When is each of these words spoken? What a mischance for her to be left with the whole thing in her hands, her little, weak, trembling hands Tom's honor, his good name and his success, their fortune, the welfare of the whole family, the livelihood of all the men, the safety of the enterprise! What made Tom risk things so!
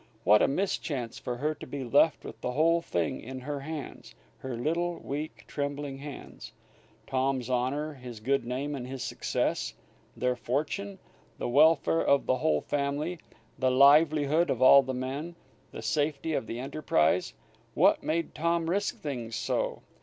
What 0.23 0.41
a 0.41 0.47
mischance 0.47 1.19
for 1.19 1.37
her 1.37 1.53
to 1.53 1.67
be 1.67 1.83
left 1.83 2.25
with 2.25 2.41
the 2.41 2.53
whole 2.53 2.81
thing 2.81 3.21
in 3.21 3.41
her 3.41 3.59
hands, 3.59 4.15
her 4.39 4.57
little, 4.57 4.97
weak, 4.97 5.45
trembling 5.45 5.99
hands 5.99 6.53
Tom's 7.05 7.51
honor, 7.51 7.93
his 7.93 8.19
good 8.19 8.43
name 8.43 8.73
and 8.73 8.87
his 8.87 9.03
success, 9.03 9.75
their 10.17 10.35
fortune, 10.35 10.97
the 11.37 11.47
welfare 11.47 12.01
of 12.03 12.25
the 12.25 12.37
whole 12.37 12.61
family, 12.61 13.19
the 13.59 13.69
livelihood 13.69 14.49
of 14.49 14.59
all 14.59 14.81
the 14.81 14.95
men, 14.95 15.35
the 15.71 15.83
safety 15.83 16.33
of 16.33 16.47
the 16.47 16.57
enterprise! 16.59 17.35
What 17.75 18.01
made 18.01 18.33
Tom 18.33 18.71
risk 18.71 18.97
things 19.01 19.35
so! 19.35 19.83